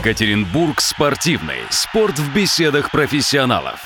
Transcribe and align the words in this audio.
Екатеринбург 0.00 0.80
спортивный. 0.80 1.58
Спорт 1.68 2.18
в 2.18 2.32
беседах 2.32 2.90
профессионалов. 2.90 3.84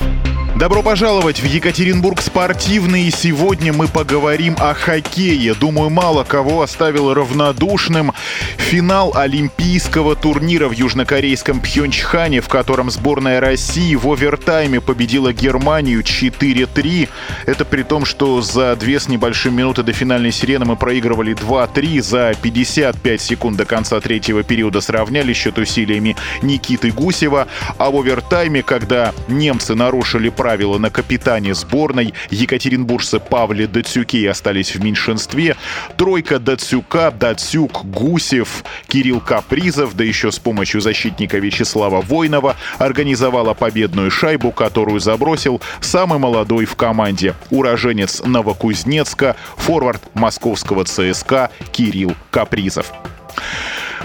Добро 0.55 0.81
пожаловать 0.81 1.41
в 1.41 1.45
Екатеринбург 1.45 2.21
спортивный. 2.21 3.11
Сегодня 3.11 3.73
мы 3.73 3.89
поговорим 3.89 4.55
о 4.57 4.73
хоккее. 4.73 5.53
Думаю, 5.53 5.89
мало 5.89 6.23
кого 6.23 6.61
оставил 6.61 7.13
равнодушным 7.13 8.13
финал 8.57 9.11
Олимпийского 9.15 10.15
турнира 10.15 10.69
в 10.69 10.71
южнокорейском 10.71 11.59
Пхенчхане, 11.59 12.39
в 12.39 12.47
котором 12.47 12.89
сборная 12.89 13.41
России 13.41 13.95
в 13.95 14.07
овертайме 14.07 14.79
победила 14.79 15.33
Германию 15.33 16.01
4-3. 16.01 17.09
Это 17.47 17.65
при 17.65 17.83
том, 17.83 18.05
что 18.05 18.41
за 18.41 18.77
две 18.77 19.01
с 19.01 19.09
небольшим 19.09 19.55
минуты 19.55 19.83
до 19.83 19.91
финальной 19.91 20.31
сирены 20.31 20.63
мы 20.63 20.77
проигрывали 20.77 21.35
2-3. 21.35 22.01
За 22.01 22.33
55 22.41 23.21
секунд 23.21 23.57
до 23.57 23.65
конца 23.65 23.99
третьего 23.99 24.41
периода 24.41 24.79
сравняли 24.79 25.33
счет 25.33 25.57
усилиями 25.57 26.15
Никиты 26.41 26.91
Гусева. 26.91 27.47
А 27.77 27.91
в 27.91 27.97
овертайме, 27.97 28.63
когда 28.63 29.13
немцы 29.27 29.75
нарушили 29.75 30.29
на 30.45 30.91
капитане 30.91 31.55
сборной. 31.55 32.13
Екатеринбуржцы 32.29 33.19
Павле 33.19 33.65
Дацюки 33.65 34.23
остались 34.25 34.75
в 34.75 34.83
меньшинстве. 34.83 35.55
Тройка 35.97 36.37
Дацюка, 36.37 37.11
Дацюк, 37.11 37.83
Гусев, 37.85 38.63
Кирилл 38.87 39.19
Капризов, 39.19 39.95
да 39.95 40.03
еще 40.03 40.31
с 40.31 40.37
помощью 40.37 40.81
защитника 40.81 41.39
Вячеслава 41.39 42.01
Войнова 42.01 42.55
организовала 42.77 43.55
победную 43.55 44.11
шайбу, 44.11 44.51
которую 44.51 44.99
забросил 44.99 45.61
самый 45.81 46.19
молодой 46.19 46.65
в 46.65 46.75
команде 46.75 47.33
уроженец 47.49 48.21
Новокузнецка, 48.23 49.35
форвард 49.57 50.03
московского 50.13 50.85
ЦСКА 50.85 51.49
Кирилл 51.71 52.15
Капризов. 52.29 52.93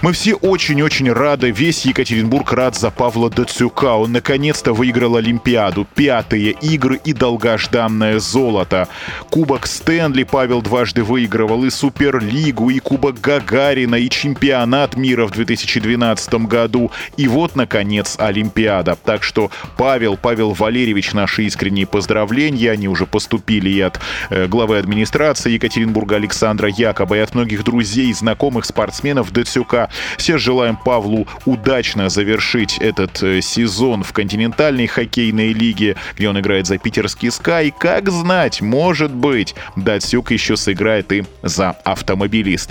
Мы 0.02 0.14
все 0.14 0.34
очень-очень 0.34 1.12
рады, 1.12 1.50
весь 1.50 1.84
Екатеринбург 1.84 2.50
рад 2.54 2.74
за 2.74 2.90
Павла 2.90 3.28
Дацюка. 3.28 3.96
Он 3.96 4.12
наконец-то 4.12 4.72
выиграл 4.72 5.16
Олимпиаду, 5.16 5.86
пятые 5.94 6.52
игры 6.52 6.98
и 7.04 7.12
долгожданное 7.12 8.18
золото. 8.18 8.88
Кубок 9.28 9.66
Стэнли 9.66 10.22
Павел 10.22 10.62
дважды 10.62 11.04
выигрывал, 11.04 11.64
и 11.64 11.70
Суперлигу, 11.70 12.70
и 12.70 12.78
Кубок 12.78 13.20
Гагарина, 13.20 13.96
и 13.96 14.08
Чемпионат 14.08 14.96
мира 14.96 15.26
в 15.26 15.32
2012 15.32 16.46
году. 16.46 16.90
И 17.18 17.28
вот, 17.28 17.54
наконец, 17.54 18.16
Олимпиада. 18.18 18.96
Так 19.04 19.22
что 19.22 19.50
Павел, 19.76 20.16
Павел 20.16 20.52
Валерьевич, 20.52 21.12
наши 21.12 21.42
искренние 21.42 21.86
поздравления. 21.86 22.70
Они 22.70 22.88
уже 22.88 23.04
поступили 23.04 23.68
и 23.68 23.80
от 23.82 24.00
э, 24.30 24.46
главы 24.46 24.78
администрации 24.78 25.52
Екатеринбурга 25.52 26.16
Александра 26.16 26.70
Якоба, 26.70 27.18
и 27.18 27.20
от 27.20 27.34
многих 27.34 27.64
друзей, 27.64 28.14
знакомых 28.14 28.64
спортсменов 28.64 29.30
Дацюка. 29.30 29.89
Все 30.16 30.38
желаем 30.38 30.76
Павлу 30.76 31.26
удачно 31.44 32.08
завершить 32.08 32.78
этот 32.78 33.22
э, 33.22 33.40
сезон 33.40 34.02
в 34.02 34.12
континентальной 34.12 34.86
хоккейной 34.86 35.52
лиге, 35.52 35.96
где 36.16 36.28
он 36.28 36.38
играет 36.38 36.66
за 36.66 36.78
питерский 36.78 37.30
«Скай». 37.30 37.72
Как 37.76 38.10
знать, 38.10 38.60
может 38.60 39.12
быть, 39.12 39.54
Датсюк 39.76 40.30
еще 40.30 40.56
сыграет 40.56 41.12
и 41.12 41.24
за 41.42 41.70
автомобилист. 41.70 42.70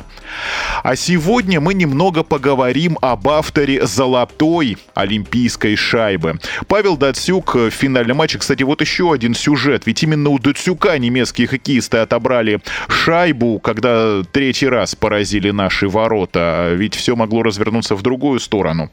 А 0.84 0.95
сегодня 0.95 1.59
мы 1.59 1.73
немного 1.73 2.23
поговорим 2.23 2.98
об 3.02 3.28
авторе 3.28 3.86
золотой 3.86 4.78
олимпийской 4.94 5.76
шайбы. 5.76 6.39
Павел 6.67 6.98
Датсюк 6.98 7.56
в 7.56 7.72
финальном 7.72 8.17
матче, 8.17 8.38
кстати, 8.38 8.64
вот 8.64 8.81
еще 8.81 9.11
один 9.11 9.33
сюжет. 9.33 9.83
Ведь 9.86 10.04
именно 10.04 10.30
у 10.30 10.39
Датсюка 10.39 10.98
немецкие 10.98 11.48
хоккеисты 11.48 11.98
отобрали 11.98 12.61
шайбу, 12.88 13.59
когда 13.59 14.23
третий 14.31 14.67
раз 14.67 14.95
поразили 14.95 15.52
наши 15.52 15.88
ворота. 15.88 16.72
Ведь 16.76 16.95
все 16.95 17.08
могло 17.15 17.43
развернуться 17.43 17.95
в 17.95 18.02
другую 18.02 18.39
сторону 18.39 18.89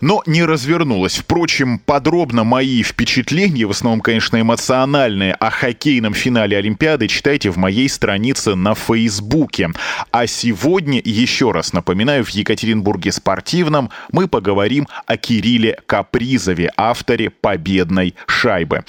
но 0.00 0.22
не 0.26 0.44
развернулось. 0.44 1.16
Впрочем, 1.16 1.78
подробно 1.78 2.44
мои 2.44 2.82
впечатления, 2.82 3.66
в 3.66 3.70
основном, 3.70 4.00
конечно, 4.00 4.40
эмоциональные, 4.40 5.34
о 5.34 5.50
хоккейном 5.50 6.14
финале 6.14 6.58
Олимпиады 6.58 7.08
читайте 7.08 7.50
в 7.50 7.56
моей 7.56 7.88
странице 7.88 8.54
на 8.54 8.74
Фейсбуке. 8.74 9.70
А 10.10 10.26
сегодня, 10.26 11.00
еще 11.04 11.52
раз 11.52 11.72
напоминаю, 11.72 12.24
в 12.24 12.30
Екатеринбурге 12.30 13.12
спортивном 13.12 13.90
мы 14.12 14.28
поговорим 14.28 14.88
о 15.06 15.16
Кирилле 15.16 15.78
Капризове, 15.86 16.70
авторе 16.76 17.30
победной 17.30 18.14
шайбы. 18.26 18.84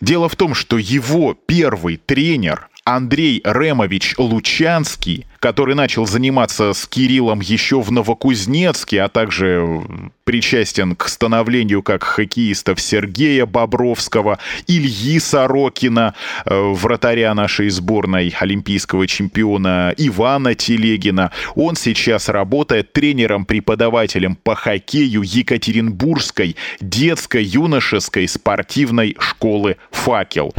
Дело 0.00 0.28
в 0.28 0.36
том, 0.36 0.54
что 0.54 0.76
его 0.76 1.34
первый 1.46 1.96
тренер 1.96 2.68
Андрей 2.84 3.40
Ремович 3.44 4.14
Лучанский, 4.18 5.26
который 5.44 5.74
начал 5.74 6.06
заниматься 6.06 6.72
с 6.72 6.86
Кириллом 6.86 7.40
еще 7.40 7.82
в 7.82 7.92
Новокузнецке, 7.92 9.02
а 9.02 9.10
также 9.10 9.82
причастен 10.24 10.96
к 10.96 11.06
становлению 11.06 11.82
как 11.82 12.02
хоккеистов 12.02 12.80
Сергея 12.80 13.44
Бобровского, 13.44 14.38
Ильи 14.66 15.18
Сорокина, 15.18 16.14
э, 16.46 16.72
вратаря 16.72 17.34
нашей 17.34 17.68
сборной 17.68 18.34
олимпийского 18.40 19.06
чемпиона 19.06 19.92
Ивана 19.98 20.54
Телегина. 20.54 21.30
Он 21.54 21.76
сейчас 21.76 22.30
работает 22.30 22.94
тренером-преподавателем 22.94 24.36
по 24.36 24.54
хоккею 24.54 25.20
Екатеринбургской 25.20 26.56
детско-юношеской 26.80 28.28
спортивной 28.28 29.14
школы 29.20 29.76
«Факел». 29.90 30.54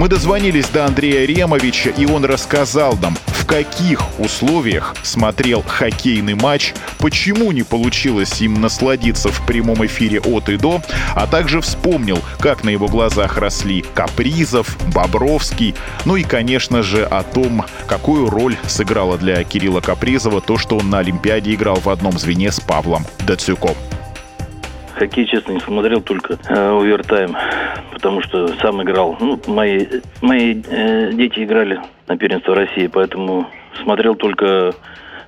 Мы 0.00 0.08
дозвонились 0.08 0.66
до 0.68 0.86
Андрея 0.86 1.26
Ремовича, 1.26 1.90
и 1.90 2.06
он 2.06 2.24
рассказал 2.24 2.96
нам, 3.02 3.18
в 3.26 3.44
каких 3.44 4.00
условиях 4.20 4.94
смотрел 5.02 5.62
хоккейный 5.62 6.34
матч, 6.34 6.74
почему 6.98 7.52
не 7.52 7.62
получилось 7.62 8.40
им 8.40 8.60
насладиться 8.60 9.30
в 9.30 9.46
прямом 9.46 9.84
эфире 9.86 10.20
от 10.20 10.48
и 10.48 10.56
до, 10.56 10.80
а 11.14 11.26
также 11.26 11.60
вспомнил, 11.60 12.18
как 12.38 12.64
на 12.64 12.70
его 12.70 12.88
глазах 12.88 13.38
росли 13.38 13.84
Капризов, 13.94 14.76
Бобровский, 14.94 15.74
ну 16.04 16.16
и, 16.16 16.22
конечно 16.22 16.82
же, 16.82 17.04
о 17.04 17.22
том, 17.22 17.64
какую 17.86 18.30
роль 18.30 18.56
сыграло 18.66 19.18
для 19.18 19.42
Кирилла 19.44 19.80
Капризова 19.80 20.40
то, 20.40 20.58
что 20.58 20.76
он 20.76 20.90
на 20.90 20.98
Олимпиаде 20.98 21.54
играл 21.54 21.76
в 21.76 21.88
одном 21.88 22.12
звене 22.12 22.52
с 22.52 22.60
Павлом 22.60 23.04
Дацюком. 23.26 23.74
Хоккей, 24.94 25.24
честно, 25.24 25.52
не 25.52 25.60
смотрел 25.60 26.02
только 26.02 26.36
э, 26.48 26.68
овертайм, 26.68 27.34
потому 27.90 28.20
что 28.22 28.48
сам 28.60 28.82
играл. 28.82 29.16
Ну, 29.18 29.40
мои, 29.46 29.86
мои 30.20 30.60
э, 30.68 31.12
дети 31.14 31.42
играли 31.42 31.80
на 32.06 32.18
первенство 32.18 32.54
России, 32.54 32.86
поэтому 32.86 33.48
смотрел 33.82 34.14
только 34.16 34.74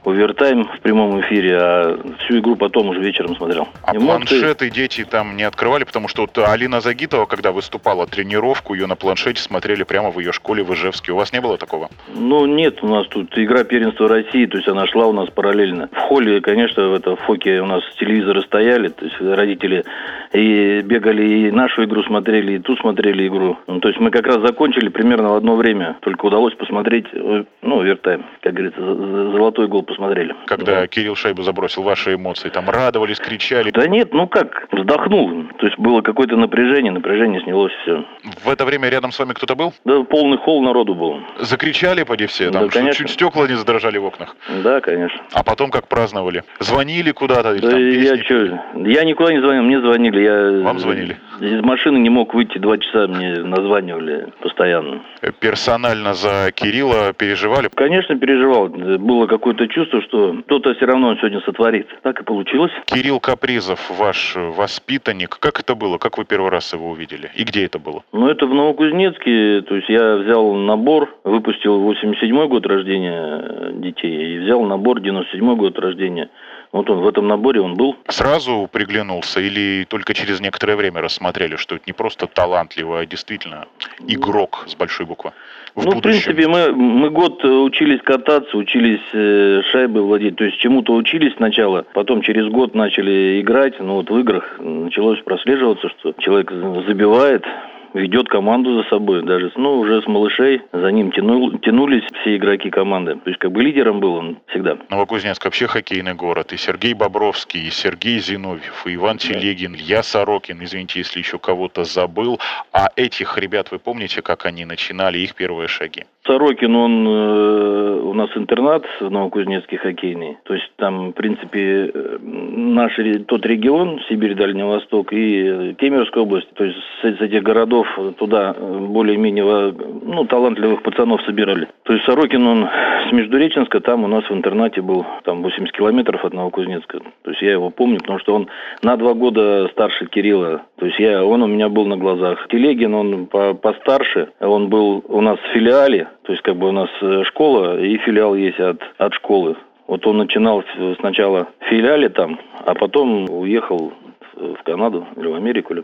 овертайм 0.04 0.64
в 0.64 0.80
прямом 0.80 1.20
эфире, 1.20 1.56
а 1.58 2.00
всю 2.20 2.38
игру 2.38 2.56
потом 2.56 2.88
уже 2.88 3.00
вечером 3.00 3.36
смотрел. 3.36 3.68
А 3.84 3.96
Эмоции... 3.96 4.38
планшеты 4.38 4.70
дети 4.70 5.04
там 5.04 5.36
не 5.36 5.44
открывали, 5.44 5.84
потому 5.84 6.08
что 6.08 6.22
вот 6.22 6.38
Алина 6.38 6.80
Загитова, 6.80 7.26
когда 7.26 7.52
выступала 7.52 8.06
тренировку, 8.06 8.74
ее 8.74 8.86
на 8.86 8.96
планшете 8.96 9.42
смотрели 9.42 9.82
прямо 9.84 10.10
в 10.10 10.18
ее 10.18 10.32
школе 10.32 10.62
в 10.62 10.72
Ижевске. 10.74 11.12
У 11.12 11.16
вас 11.16 11.32
не 11.32 11.40
было 11.40 11.58
такого? 11.58 11.88
Ну, 12.14 12.46
нет, 12.46 12.82
у 12.82 12.88
нас 12.88 13.06
тут 13.08 13.36
игра 13.38 13.64
первенства 13.64 14.08
России, 14.08 14.46
то 14.46 14.56
есть 14.56 14.68
она 14.68 14.86
шла 14.86 15.06
у 15.06 15.12
нас 15.12 15.30
параллельно. 15.30 15.88
В 15.92 15.98
холле, 15.98 16.40
конечно, 16.40 16.88
в 16.88 16.94
этом 16.94 17.16
фоке 17.16 17.60
у 17.60 17.66
нас 17.66 17.82
телевизоры 17.98 18.42
стояли, 18.42 18.88
то 18.88 19.04
есть 19.04 19.20
родители 19.20 19.84
и 20.32 20.80
бегали, 20.82 21.24
и 21.24 21.50
нашу 21.50 21.84
игру 21.84 22.02
смотрели, 22.02 22.52
и 22.52 22.58
ту 22.58 22.76
смотрели 22.76 23.26
игру. 23.26 23.58
Ну, 23.66 23.80
то 23.80 23.88
есть 23.88 24.00
мы 24.00 24.10
как 24.10 24.26
раз 24.26 24.40
закончили 24.40 24.88
примерно 24.88 25.30
в 25.30 25.34
одно 25.34 25.56
время, 25.56 25.96
только 26.00 26.26
удалось 26.26 26.54
посмотреть, 26.54 27.06
э, 27.12 27.44
ну, 27.62 27.82
вертайм, 27.82 28.24
как 28.40 28.54
говорится, 28.54 28.80
золотой 28.80 29.68
гол 29.68 29.82
посмотрели. 29.92 30.34
Когда 30.46 30.80
да. 30.80 30.86
Кирилл 30.86 31.14
шайбу 31.14 31.42
забросил, 31.42 31.82
ваши 31.82 32.14
эмоции 32.14 32.48
там 32.48 32.68
радовались, 32.68 33.18
кричали? 33.18 33.70
Да 33.70 33.86
нет, 33.86 34.12
ну 34.12 34.26
как, 34.26 34.68
вздохнул. 34.72 35.44
То 35.58 35.66
есть 35.66 35.78
было 35.78 36.00
какое-то 36.00 36.36
напряжение, 36.36 36.92
напряжение 36.92 37.40
снялось 37.42 37.72
все. 37.82 38.04
В 38.44 38.48
это 38.48 38.64
время 38.64 38.88
рядом 38.88 39.12
с 39.12 39.18
вами 39.18 39.32
кто-то 39.32 39.54
был? 39.54 39.74
Да, 39.84 40.02
полный 40.04 40.38
холл 40.38 40.62
народу 40.62 40.94
был. 40.94 41.20
Закричали 41.38 42.02
поди 42.04 42.26
все? 42.26 42.50
Там 42.50 42.64
да, 42.64 42.72
конечно. 42.72 43.04
чуть 43.04 43.14
стекла 43.14 43.46
не 43.46 43.54
задрожали 43.54 43.98
в 43.98 44.04
окнах? 44.04 44.36
Да, 44.62 44.80
конечно. 44.80 45.20
А 45.32 45.42
потом 45.42 45.70
как 45.70 45.88
праздновали? 45.88 46.44
Звонили 46.58 47.12
куда-то? 47.12 47.54
Да 47.60 47.78
я 47.78 48.16
что, 48.24 48.60
я 48.76 49.04
никуда 49.04 49.32
не 49.32 49.40
звонил, 49.40 49.62
мне 49.62 49.80
звонили. 49.80 50.22
Я 50.22 50.64
Вам 50.64 50.78
звонили? 50.78 51.18
Из 51.42 51.60
машины 51.60 51.98
не 51.98 52.08
мог 52.08 52.34
выйти, 52.34 52.58
два 52.58 52.78
часа 52.78 53.08
мне 53.08 53.34
названивали 53.42 54.28
постоянно. 54.40 55.02
Персонально 55.40 56.14
за 56.14 56.52
Кирилла 56.54 57.12
переживали? 57.14 57.68
Конечно, 57.74 58.16
переживал. 58.16 58.68
Было 58.68 59.26
какое-то 59.26 59.66
чувство 59.66 60.00
что 60.02 60.36
кто-то 60.46 60.74
все 60.74 60.86
равно 60.86 61.16
сегодня 61.16 61.40
сотворит. 61.40 61.88
Так 62.02 62.20
и 62.20 62.24
получилось. 62.24 62.70
Кирилл 62.84 63.18
Капризов, 63.18 63.90
ваш 63.90 64.36
воспитанник, 64.36 65.36
как 65.40 65.58
это 65.58 65.74
было? 65.74 65.98
Как 65.98 66.16
вы 66.16 66.24
первый 66.24 66.50
раз 66.50 66.72
его 66.72 66.90
увидели? 66.90 67.32
И 67.34 67.42
где 67.42 67.64
это 67.64 67.80
было? 67.80 68.04
Ну, 68.12 68.28
это 68.28 68.46
в 68.46 68.54
Новокузнецке. 68.54 69.62
То 69.62 69.74
есть 69.74 69.88
я 69.88 70.18
взял 70.18 70.54
набор, 70.54 71.12
выпустил 71.24 71.80
87 71.80 72.46
год 72.46 72.64
рождения 72.66 73.72
детей 73.72 74.36
и 74.36 74.38
взял 74.38 74.62
набор 74.62 75.00
97 75.00 75.56
год 75.56 75.76
рождения 75.80 76.30
Вот 76.72 76.88
он 76.88 77.00
в 77.00 77.08
этом 77.08 77.28
наборе 77.28 77.60
он 77.60 77.74
был. 77.74 77.96
Сразу 78.08 78.68
приглянулся 78.72 79.40
или 79.40 79.84
только 79.88 80.14
через 80.14 80.40
некоторое 80.40 80.74
время 80.74 81.02
рассмотрели, 81.02 81.56
что 81.56 81.74
это 81.74 81.84
не 81.86 81.92
просто 81.92 82.26
талантливый, 82.26 83.02
а 83.02 83.06
действительно 83.06 83.66
игрок 84.08 84.64
с 84.66 84.74
большой 84.74 85.04
буквы? 85.04 85.32
В 85.74 85.84
ну, 85.84 85.92
будущем? 85.92 86.00
в 86.00 86.24
принципе, 86.24 86.48
мы, 86.48 86.72
мы 86.72 87.10
год 87.10 87.44
учились 87.44 88.00
кататься, 88.02 88.56
учились 88.56 89.00
э, 89.12 89.62
шайбы 89.70 90.02
владеть, 90.02 90.36
то 90.36 90.44
есть 90.44 90.58
чему-то 90.58 90.94
учились 90.94 91.34
сначала, 91.36 91.84
потом 91.94 92.22
через 92.22 92.46
год 92.48 92.74
начали 92.74 93.40
играть, 93.40 93.78
но 93.78 93.96
вот 93.96 94.10
в 94.10 94.18
играх 94.18 94.58
началось 94.58 95.20
прослеживаться, 95.20 95.88
что 95.90 96.14
человек 96.18 96.50
забивает, 96.50 97.44
ведет 97.94 98.28
команду 98.28 98.82
за 98.82 98.88
собой. 98.88 99.22
Даже 99.24 99.52
ну, 99.56 99.78
уже 99.78 100.02
с 100.02 100.06
малышей 100.06 100.62
за 100.72 100.90
ним 100.92 101.12
тянул, 101.12 101.58
тянулись 101.58 102.04
все 102.20 102.36
игроки 102.36 102.70
команды. 102.70 103.14
То 103.16 103.30
есть 103.30 103.38
как 103.38 103.52
бы 103.52 103.62
лидером 103.62 104.00
был 104.00 104.14
он 104.14 104.38
всегда. 104.48 104.76
Новокузнецк 104.90 105.44
вообще 105.44 105.66
хоккейный 105.66 106.14
город. 106.14 106.52
И 106.52 106.56
Сергей 106.56 106.94
Бобровский, 106.94 107.66
и 107.66 107.70
Сергей 107.70 108.18
Зиновьев, 108.18 108.86
и 108.86 108.94
Иван 108.94 109.18
Телегин, 109.18 109.74
Илья 109.74 110.02
Сорокин. 110.02 110.62
Извините, 110.62 111.00
если 111.00 111.18
еще 111.18 111.38
кого-то 111.38 111.84
забыл. 111.84 112.40
А 112.72 112.88
этих 112.96 113.38
ребят 113.38 113.70
вы 113.70 113.78
помните, 113.78 114.22
как 114.22 114.46
они 114.46 114.64
начинали 114.64 115.18
их 115.18 115.34
первые 115.34 115.68
шаги? 115.68 116.04
Сорокин, 116.24 116.76
он 116.76 117.06
э, 117.08 118.00
у 118.04 118.14
нас 118.14 118.30
интернат 118.36 118.84
в 119.00 119.10
Новокузнецке 119.10 119.76
хоккейный. 119.76 120.38
То 120.44 120.54
есть 120.54 120.70
там, 120.76 121.08
в 121.08 121.12
принципе, 121.14 121.90
э, 121.92 122.18
наш 122.20 122.96
тот 123.26 123.44
регион, 123.44 124.00
Сибирь, 124.08 124.34
Дальний 124.34 124.62
Восток 124.62 125.12
и 125.12 125.74
Кемеровская 125.78 126.22
область, 126.22 126.48
то 126.54 126.64
есть 126.64 126.78
с, 127.00 127.18
с 127.18 127.20
этих 127.20 127.42
городов 127.42 127.88
туда 128.18 128.54
более-менее 128.54 129.74
ну, 130.04 130.24
талантливых 130.26 130.82
пацанов 130.82 131.22
собирали. 131.22 131.66
То 131.82 131.92
есть 131.92 132.04
Сорокин, 132.04 132.46
он 132.46 132.68
с 133.08 133.12
Междуреченска, 133.12 133.80
там 133.80 134.04
у 134.04 134.06
нас 134.06 134.22
в 134.24 134.32
интернате 134.32 134.80
был, 134.80 135.04
там 135.24 135.42
80 135.42 135.74
километров 135.74 136.24
от 136.24 136.34
Новокузнецка. 136.34 137.00
То 137.22 137.30
есть 137.30 137.42
я 137.42 137.50
его 137.50 137.70
помню, 137.70 137.98
потому 137.98 138.20
что 138.20 138.36
он 138.36 138.48
на 138.82 138.96
два 138.96 139.14
года 139.14 139.68
старше 139.72 140.06
Кирилла. 140.06 140.62
То 140.78 140.86
есть 140.86 141.00
я, 141.00 141.24
он 141.24 141.42
у 141.42 141.48
меня 141.48 141.68
был 141.68 141.86
на 141.86 141.96
глазах. 141.96 142.46
Телегин, 142.48 142.94
он 142.94 143.26
по, 143.26 143.54
постарше, 143.54 144.28
он 144.38 144.68
был 144.68 145.04
у 145.08 145.20
нас 145.20 145.38
в 145.38 145.52
филиале, 145.52 146.08
то 146.22 146.32
есть 146.32 146.42
как 146.42 146.56
бы 146.56 146.68
у 146.68 146.72
нас 146.72 146.90
э, 147.00 147.24
школа 147.24 147.80
и 147.80 147.96
филиал 147.98 148.34
есть 148.34 148.60
от, 148.60 148.80
от 148.98 149.14
школы. 149.14 149.56
Вот 149.86 150.06
он 150.06 150.18
начинал 150.18 150.64
сначала 151.00 151.48
в 151.60 151.64
филиале 151.68 152.08
там, 152.08 152.40
а 152.64 152.74
потом 152.74 153.28
уехал 153.28 153.92
в 154.34 154.62
Канаду 154.62 155.06
или 155.16 155.26
в 155.26 155.34
Америку. 155.34 155.74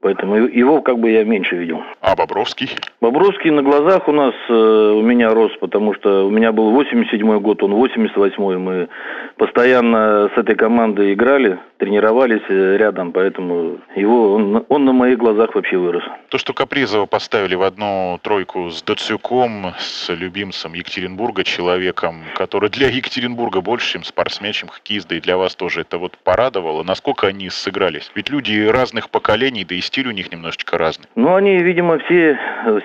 Поэтому 0.00 0.36
его 0.36 0.82
как 0.82 0.98
бы 0.98 1.10
я 1.10 1.24
меньше 1.24 1.56
видел. 1.56 1.82
А 2.00 2.14
Бобровский? 2.14 2.70
Бобровский 3.00 3.50
на 3.50 3.62
глазах 3.62 4.08
у 4.08 4.12
нас 4.12 4.34
э, 4.48 4.52
у 4.52 5.00
меня 5.02 5.30
рос, 5.30 5.52
потому 5.58 5.94
что 5.94 6.26
у 6.26 6.30
меня 6.30 6.52
был 6.52 6.70
87 6.70 7.40
год, 7.40 7.62
он 7.62 7.74
88 7.74 8.58
Мы 8.58 8.88
постоянно 9.36 10.30
с 10.34 10.38
этой 10.38 10.54
командой 10.54 11.14
играли, 11.14 11.58
тренировались 11.78 12.42
э, 12.48 12.76
рядом, 12.76 13.12
поэтому 13.12 13.78
его 13.94 14.34
он, 14.34 14.64
он 14.68 14.84
на 14.84 14.92
моих 14.92 15.18
глазах 15.18 15.54
вообще 15.54 15.78
вырос. 15.78 16.04
То, 16.28 16.38
что 16.38 16.52
Капризова 16.52 17.06
поставили 17.06 17.54
в 17.54 17.62
одну 17.62 18.18
тройку 18.22 18.70
с 18.70 18.82
Дацюком, 18.82 19.72
с 19.78 20.12
любимцем 20.12 20.74
Екатеринбурга, 20.74 21.42
человеком, 21.42 22.22
который 22.34 22.68
для 22.70 22.88
Екатеринбурга 22.88 23.60
больше, 23.60 23.94
чем 23.94 24.04
спортсмен, 24.04 24.52
чем 24.52 24.68
хоккеист, 24.68 25.08
да 25.08 25.16
и 25.16 25.20
для 25.20 25.36
вас 25.36 25.56
тоже 25.56 25.80
это 25.80 25.98
вот 25.98 26.16
порадовало. 26.18 26.82
Насколько 26.82 27.28
они 27.28 27.48
сыгрались? 27.50 28.10
Ведь 28.14 28.30
люди 28.30 28.66
разных 28.66 29.10
поколений, 29.10 29.64
да 29.64 29.74
и 29.74 29.80
стиль 29.86 30.08
у 30.08 30.12
них 30.12 30.30
немножечко 30.30 30.76
разный. 30.78 31.06
Ну, 31.14 31.34
они, 31.34 31.58
видимо, 31.58 31.98
все, 32.00 32.38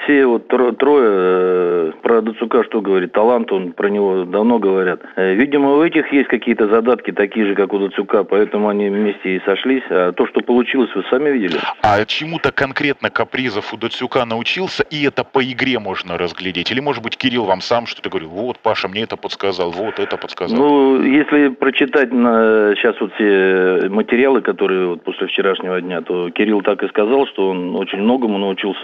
все 0.04 0.26
вот 0.26 0.48
трое, 0.48 0.78
э, 0.78 1.71
про 2.02 2.22
Дацука 2.22 2.64
что 2.64 2.82
говорит, 2.82 3.12
талант, 3.12 3.52
он 3.52 3.74
про 3.74 3.90
него 3.90 4.24
давно 4.24 4.60
говорят. 4.60 5.02
Э, 5.16 5.34
видимо, 5.34 5.76
у 5.76 5.84
этих 5.84 6.12
есть 6.12 6.28
какие-то 6.30 6.68
задатки 6.68 7.12
такие 7.12 7.46
же, 7.46 7.56
как 7.56 7.74
у 7.74 7.80
Дацука, 7.80 8.24
поэтому 8.24 8.70
они 8.70 8.90
вместе 8.90 9.36
и 9.36 9.42
сошлись. 9.46 9.84
А 9.90 10.12
то, 10.12 10.28
что 10.28 10.42
получилось, 10.42 10.90
вы 10.96 11.04
сами 11.10 11.30
видели. 11.30 11.58
А 11.82 12.04
чему-то 12.06 12.52
конкретно 12.52 13.10
Капризов 13.10 13.74
у 13.74 13.78
Дацука 13.78 14.26
научился, 14.26 14.84
и 14.84 15.04
это 15.06 15.24
по 15.24 15.44
игре 15.44 15.80
можно 15.80 16.18
разглядеть? 16.18 16.72
Или, 16.72 16.80
может 16.80 17.04
быть, 17.04 17.18
Кирилл 17.18 17.46
вам 17.46 17.62
сам 17.62 17.86
что-то 17.86 18.10
говорил, 18.10 18.30
вот, 18.30 18.60
Паша 18.60 18.88
мне 18.88 19.04
это 19.04 19.18
подсказал, 19.18 19.72
вот 19.72 20.00
это 20.00 20.18
подсказал? 20.18 20.58
Ну, 20.58 21.02
если 21.04 21.50
прочитать 21.50 22.12
на, 22.12 22.74
сейчас 22.76 23.00
вот 23.02 23.14
все 23.16 23.90
материалы, 23.90 24.42
которые 24.42 24.88
вот 24.88 25.04
после 25.04 25.28
вчерашнего 25.28 25.82
дня, 25.82 26.02
то 26.02 26.30
Кирилл 26.30 26.62
так 26.62 26.84
и 26.84 26.88
сказал, 26.88 27.28
что 27.28 27.50
он 27.50 27.76
очень 27.76 28.00
многому 28.00 28.38
научился 28.38 28.82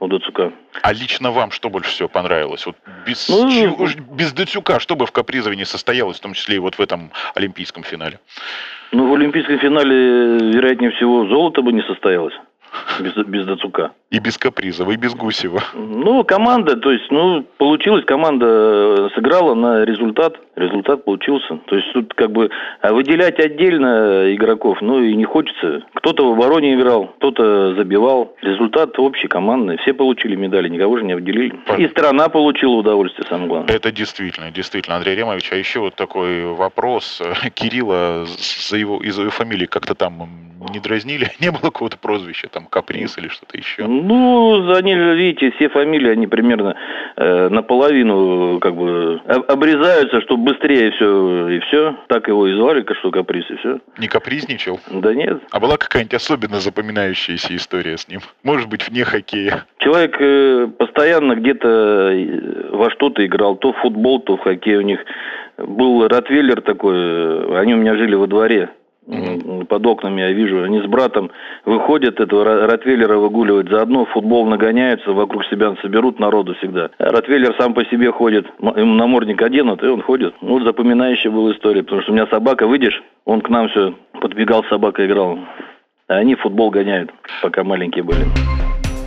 у 0.00 0.06
Дацука. 0.06 0.52
А 0.82 0.92
лично 0.92 1.30
вам 1.30 1.50
что 1.50 1.70
больше 1.70 1.90
всего 1.90 2.08
понравилось? 2.08 2.66
Вот 2.66 2.76
без, 3.06 3.28
ну, 3.28 3.50
чего, 3.50 3.88
без 4.14 4.32
Дацука 4.32 4.80
что 4.80 4.96
бы 4.96 5.06
в 5.06 5.12
Капризове 5.12 5.56
не 5.56 5.64
состоялось, 5.64 6.18
в 6.18 6.20
том 6.20 6.34
числе 6.34 6.56
и 6.56 6.58
вот 6.58 6.76
в 6.76 6.80
этом 6.80 7.10
олимпийском 7.34 7.82
финале? 7.82 8.18
Ну, 8.92 9.10
в 9.10 9.14
олимпийском 9.14 9.58
финале, 9.58 10.38
вероятнее 10.52 10.90
всего, 10.92 11.26
золото 11.26 11.62
бы 11.62 11.72
не 11.72 11.82
состоялось 11.82 12.34
без, 13.00 13.14
без 13.26 13.46
Дацука. 13.46 13.92
И 14.10 14.18
без 14.20 14.38
Капризова, 14.38 14.92
и 14.92 14.96
без 14.96 15.14
Гусева. 15.14 15.62
Ну, 15.74 16.24
команда, 16.24 16.76
то 16.76 16.90
есть, 16.90 17.10
ну, 17.10 17.44
получилось, 17.58 18.04
команда 18.06 18.46
э, 18.46 19.08
сыграла 19.14 19.54
на 19.54 19.84
результат, 19.84 20.36
результат 20.56 21.04
получился. 21.04 21.58
То 21.66 21.76
есть 21.76 21.92
тут 21.92 22.14
как 22.14 22.32
бы 22.32 22.50
а 22.80 22.92
выделять 22.92 23.38
отдельно 23.38 24.34
игроков, 24.34 24.78
ну 24.80 25.02
и 25.02 25.14
не 25.14 25.24
хочется. 25.24 25.82
Кто-то 25.94 26.28
в 26.28 26.32
обороне 26.32 26.74
играл, 26.74 27.08
кто-то 27.18 27.74
забивал. 27.74 28.34
Результат 28.40 28.98
общий, 28.98 29.28
командный. 29.28 29.76
Все 29.78 29.92
получили 29.92 30.36
медали, 30.36 30.68
никого 30.68 30.98
же 30.98 31.04
не 31.04 31.12
обделили. 31.12 31.54
И 31.76 31.88
страна 31.88 32.28
получила 32.28 32.76
удовольствие, 32.76 33.26
самое 33.28 33.48
главное. 33.48 33.74
Это 33.74 33.92
действительно, 33.92 34.50
действительно, 34.50 34.96
Андрей 34.96 35.16
Ремович. 35.16 35.52
А 35.52 35.56
еще 35.56 35.80
вот 35.80 35.94
такой 35.94 36.44
вопрос. 36.44 37.22
Кирилла 37.54 38.24
за 38.26 38.76
его, 38.76 39.02
из-за 39.02 39.22
его 39.22 39.30
фамилии 39.30 39.66
как-то 39.66 39.94
там 39.94 40.28
не 40.70 40.80
дразнили? 40.80 41.30
Не 41.40 41.50
было 41.50 41.70
какого-то 41.70 41.96
прозвища, 41.98 42.48
там, 42.48 42.66
Каприз 42.68 43.18
или 43.18 43.28
что-то 43.28 43.56
еще? 43.56 43.86
Ну, 43.86 44.72
они, 44.74 44.94
видите, 44.94 45.50
все 45.52 45.68
фамилии, 45.68 46.10
они 46.10 46.26
примерно 46.26 46.76
э, 47.16 47.48
наполовину 47.48 48.58
как 48.60 48.74
бы 48.74 49.20
обрезаются, 49.48 50.20
чтобы 50.22 50.52
быстрее 50.52 50.90
все, 50.92 51.48
и 51.48 51.60
все. 51.60 51.96
Так 52.08 52.28
его 52.28 52.46
и 52.46 52.54
звали, 52.54 52.84
что 52.98 53.10
Каприз, 53.10 53.50
и 53.50 53.56
все. 53.56 53.78
Не 53.98 54.08
капризничал? 54.08 54.80
Да 54.90 55.14
нет. 55.14 55.42
А 55.50 55.60
была 55.60 55.76
какая-нибудь 55.76 56.14
особенно 56.14 56.60
запоминающаяся 56.60 57.54
история 57.56 57.96
с 57.96 58.08
ним? 58.08 58.20
Может 58.42 58.68
быть, 58.68 58.88
вне 58.88 59.04
хоккея? 59.04 59.64
Человек 59.78 60.16
э, 60.20 60.68
постоянно 60.78 61.34
где-то 61.34 61.68
э, 61.68 62.70
во 62.72 62.90
что-то 62.90 63.24
играл, 63.24 63.56
то 63.56 63.72
в 63.72 63.76
футбол, 63.78 64.20
то 64.20 64.36
в 64.36 64.40
хоккей 64.40 64.76
у 64.76 64.82
них. 64.82 65.00
Был 65.58 66.06
Ротвейлер 66.06 66.60
такой, 66.60 66.96
э, 66.96 67.58
они 67.58 67.74
у 67.74 67.78
меня 67.78 67.96
жили 67.96 68.14
во 68.14 68.26
дворе. 68.26 68.70
Под 69.68 69.86
окнами 69.86 70.20
я 70.20 70.32
вижу, 70.32 70.62
они 70.62 70.80
с 70.80 70.86
братом 70.86 71.30
выходят, 71.64 72.20
этого 72.20 72.66
Ротвейлера 72.66 73.16
выгуливают, 73.16 73.70
заодно 73.70 74.04
футбол 74.04 74.46
нагоняются, 74.46 75.12
вокруг 75.12 75.46
себя 75.46 75.74
соберут 75.80 76.18
народу 76.18 76.54
всегда. 76.56 76.90
Ротвейлер 76.98 77.54
сам 77.58 77.72
по 77.72 77.84
себе 77.86 78.12
ходит, 78.12 78.46
ему 78.60 78.94
намордник 78.94 79.40
оденут, 79.40 79.82
и 79.82 79.86
он 79.86 80.02
ходит. 80.02 80.34
Ну, 80.42 80.60
запоминающая 80.60 81.30
была 81.30 81.52
история, 81.52 81.82
потому 81.82 82.02
что 82.02 82.12
у 82.12 82.14
меня 82.14 82.26
собака, 82.26 82.66
выйдешь, 82.66 83.02
он 83.24 83.40
к 83.40 83.48
нам 83.48 83.68
все 83.68 83.94
подбегал, 84.20 84.64
собака 84.64 85.06
играл. 85.06 85.38
А 86.08 86.16
они 86.16 86.34
футбол 86.34 86.70
гоняют, 86.70 87.10
пока 87.42 87.64
маленькие 87.64 88.04
были. 88.04 88.24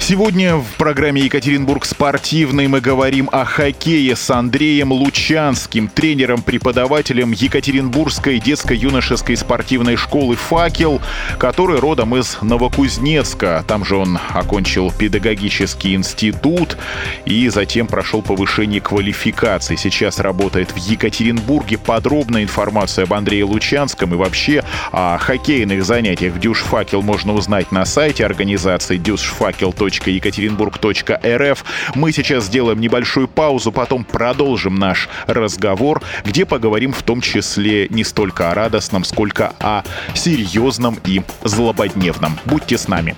Сегодня 0.03 0.57
в 0.57 0.65
программе 0.77 1.21
«Екатеринбург 1.21 1.85
спортивный» 1.85 2.67
мы 2.67 2.81
говорим 2.81 3.29
о 3.31 3.45
хоккее 3.45 4.15
с 4.15 4.31
Андреем 4.31 4.91
Лучанским, 4.91 5.87
тренером-преподавателем 5.87 7.31
Екатеринбургской 7.31 8.39
детско-юношеской 8.39 9.37
спортивной 9.37 9.97
школы 9.97 10.35
«Факел», 10.35 10.99
который 11.37 11.79
родом 11.79 12.15
из 12.15 12.39
Новокузнецка. 12.41 13.63
Там 13.67 13.85
же 13.85 13.95
он 13.95 14.17
окончил 14.33 14.91
педагогический 14.91 15.93
институт 15.93 16.77
и 17.25 17.47
затем 17.49 17.85
прошел 17.85 18.23
повышение 18.23 18.81
квалификации. 18.81 19.75
Сейчас 19.75 20.19
работает 20.19 20.71
в 20.71 20.77
Екатеринбурге. 20.77 21.77
Подробная 21.77 22.41
информация 22.41 23.05
об 23.05 23.13
Андрее 23.13 23.43
Лучанском 23.43 24.15
и 24.15 24.17
вообще 24.17 24.63
о 24.91 25.19
хоккейных 25.19 25.85
занятиях 25.85 26.33
в 26.33 26.39
«Дюш 26.39 26.61
Факел» 26.63 27.03
можно 27.03 27.33
узнать 27.33 27.71
на 27.71 27.85
сайте 27.85 28.25
организации 28.25 28.97
дюшфакел.ру 28.97 29.90
екатеринбург.рф. 29.91 31.65
Мы 31.95 32.11
сейчас 32.11 32.45
сделаем 32.45 32.79
небольшую 32.79 33.27
паузу, 33.27 33.71
потом 33.71 34.03
продолжим 34.03 34.75
наш 34.75 35.09
разговор, 35.27 36.01
где 36.23 36.45
поговорим 36.45 36.93
в 36.93 37.03
том 37.03 37.21
числе 37.21 37.87
не 37.89 38.03
столько 38.03 38.51
о 38.51 38.55
радостном, 38.55 39.03
сколько 39.03 39.53
о 39.59 39.83
серьезном 40.13 40.97
и 41.05 41.21
злободневном. 41.43 42.39
Будьте 42.45 42.77
с 42.77 42.87
нами. 42.87 43.15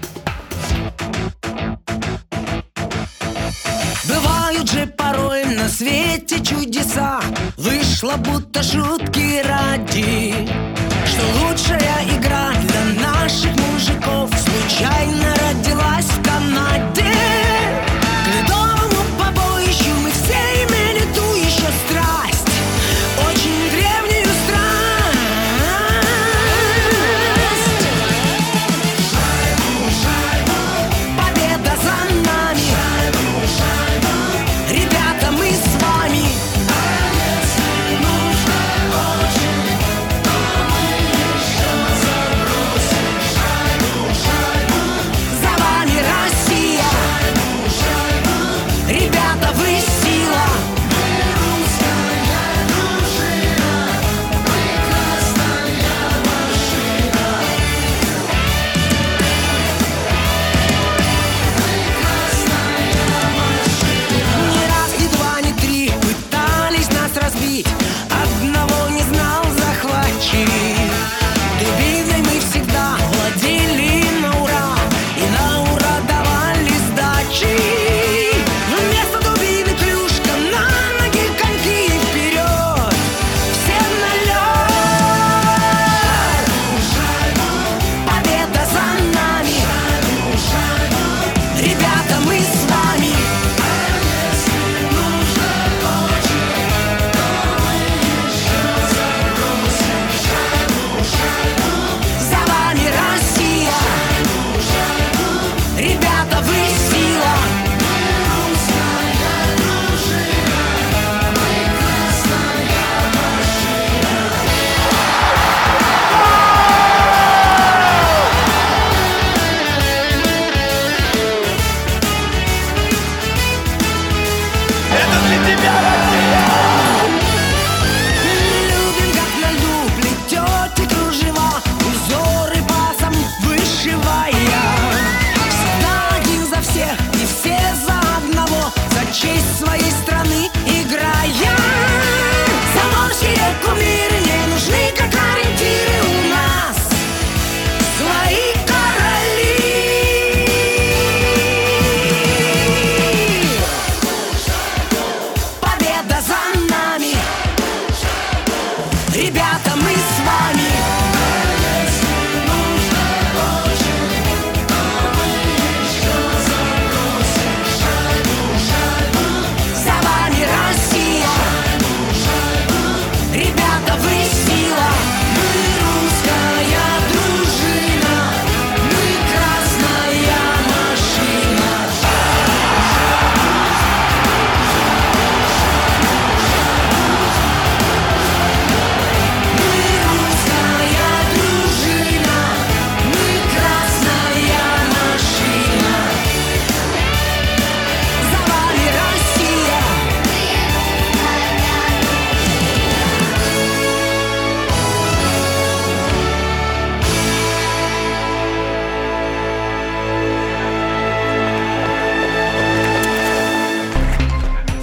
Бывают 4.08 4.70
же 4.70 4.86
порой 4.88 5.46
на 5.46 5.68
свете 5.70 6.44
чудеса 6.44 7.22
Вышло 7.58 8.16
будто 8.18 8.62
шутки 8.64 9.42
ради 9.46 10.34
Что 11.06 11.24
лучшая 11.42 12.06
игра 12.18 12.52
для 12.62 13.08
наших 13.08 13.56
мужиков 13.56 14.30
Случайно 14.30 15.33
родилась 16.04 16.12
в 16.12 16.22
Канаде 16.24 17.04
К 17.04 17.13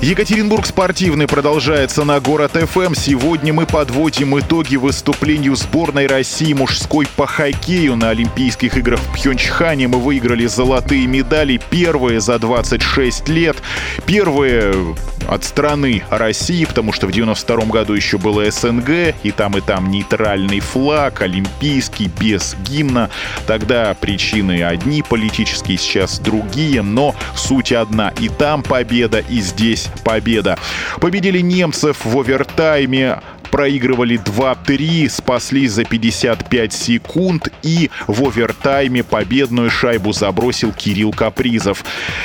Екатеринбург 0.02 0.64
спортивный 0.64 1.26
продолжается 1.26 2.04
на 2.04 2.20
город 2.20 2.52
ФМ. 2.52 2.94
Сегодня 2.94 3.52
мы 3.52 3.66
подводим 3.66 4.38
итоги 4.38 4.76
выступлению 4.76 5.56
сборной 5.56 6.06
России 6.06 6.54
мужской 6.54 7.06
по 7.16 7.26
хоккею 7.26 7.96
на 7.96 8.08
Олимпийских 8.08 8.78
играх 8.78 8.98
в 8.98 9.12
Пхенчхане. 9.12 9.88
Мы 9.88 9.98
выиграли 9.98 10.46
золотые 10.46 11.06
медали, 11.06 11.60
первые 11.70 12.20
за 12.22 12.38
26 12.38 13.28
лет. 13.28 13.58
Первые 14.06 14.96
от 15.30 15.44
страны 15.44 16.02
России, 16.10 16.64
потому 16.64 16.92
что 16.92 17.06
в 17.06 17.12
92 17.12 17.64
году 17.66 17.94
еще 17.94 18.18
было 18.18 18.50
СНГ, 18.50 19.14
и 19.22 19.30
там 19.30 19.56
и 19.56 19.60
там 19.60 19.90
нейтральный 19.90 20.58
флаг, 20.58 21.22
олимпийский, 21.22 22.10
без 22.20 22.56
гимна. 22.64 23.10
Тогда 23.46 23.94
причины 23.94 24.62
одни 24.64 25.02
политические, 25.02 25.78
сейчас 25.78 26.18
другие, 26.18 26.82
но 26.82 27.14
суть 27.36 27.72
одна. 27.72 28.12
И 28.18 28.28
там 28.28 28.62
победа, 28.64 29.20
и 29.20 29.40
здесь 29.40 29.88
победа. 30.04 30.58
Победили 31.00 31.38
немцев 31.38 31.98
в 32.04 32.18
овертайме 32.18 33.20
проигрывали 33.50 34.18
2-3, 34.18 35.08
спаслись 35.08 35.72
за 35.72 35.84
55 35.84 36.72
секунд 36.72 37.48
и 37.62 37.90
в 38.06 38.22
овертайме 38.22 39.02
победную 39.02 39.70
шайбу 39.70 40.12
забросил 40.12 40.72
Кирилл 40.72 41.12
Капризов. 41.12 41.84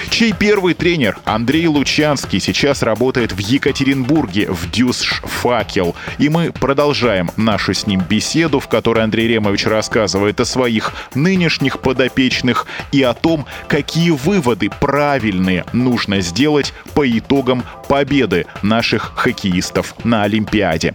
Чей 0.10 0.34
первый 0.34 0.74
тренер 0.74 1.18
Андрей 1.26 1.68
Лучанский 1.68 2.40
сейчас 2.40 2.84
работает 2.84 3.34
в 3.34 3.40
Екатеринбурге 3.40 4.48
в 4.50 4.70
Дюсш 4.72 5.22
Факел. 5.24 5.96
И 6.18 6.30
мы 6.30 6.52
продолжаем 6.52 7.32
нашу 7.38 7.74
с 7.74 7.88
ним 7.88 8.02
беседу, 8.02 8.60
в 8.60 8.68
которой 8.68 9.04
Андрей 9.04 9.28
Ремович 9.28 9.66
рассказывает 9.66 10.40
о 10.40 10.46
своих 10.46 10.94
нынешних 11.14 11.80
подопечных 11.80 12.68
и 12.92 13.02
о 13.02 13.14
том, 13.14 13.46
какие 13.68 14.12
выводы 14.12 14.70
правильные 14.70 15.66
нужно 15.74 16.22
сделать 16.22 16.74
по 16.94 17.08
итогам 17.08 17.64
победы 17.90 18.46
наших 18.62 19.14
хоккеистов 19.16 19.96
на 20.04 20.24
Олимпиаде. 20.24 20.94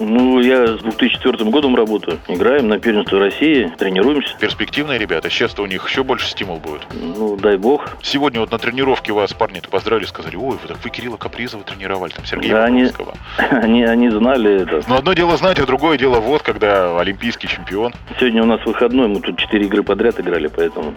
Ну, 0.00 0.40
я 0.40 0.66
с 0.66 0.80
2004 0.80 1.50
годом 1.50 1.76
работаю. 1.76 2.18
Играем 2.26 2.68
на 2.68 2.78
первенство 2.78 3.18
России, 3.18 3.72
тренируемся. 3.78 4.36
Перспективные 4.38 4.98
ребята. 4.98 5.30
Сейчас-то 5.30 5.62
у 5.62 5.66
них 5.66 5.88
еще 5.88 6.02
больше 6.02 6.28
стимул 6.28 6.58
будет. 6.58 6.82
Ну, 6.92 7.36
дай 7.36 7.56
бог. 7.56 7.96
Сегодня 8.02 8.40
вот 8.40 8.50
на 8.50 8.58
тренировке 8.58 9.12
вас 9.12 9.32
парни-то 9.32 9.68
поздравили, 9.68 10.06
сказали, 10.06 10.36
ой, 10.36 10.58
вы, 10.60 10.68
так 10.68 10.82
вы 10.82 10.90
Кирилла 10.90 11.16
Капризова 11.16 11.62
тренировали, 11.62 12.12
там 12.12 12.24
Сергея 12.24 12.52
да, 12.52 12.64
они, 12.64 12.86
они, 13.50 13.84
они 13.84 14.10
знали 14.10 14.62
это. 14.62 14.82
Ну, 14.88 14.96
одно 14.96 15.12
дело 15.12 15.36
знать, 15.36 15.58
а 15.60 15.66
другое 15.66 15.96
дело 15.96 16.18
вот, 16.20 16.42
когда 16.42 16.98
олимпийский 16.98 17.46
чемпион. 17.46 17.92
Сегодня 18.18 18.42
у 18.42 18.46
нас 18.46 18.64
выходной, 18.64 19.06
мы 19.08 19.20
тут 19.20 19.38
четыре 19.38 19.66
игры 19.66 19.82
подряд 19.82 20.18
играли, 20.18 20.48
поэтому... 20.48 20.94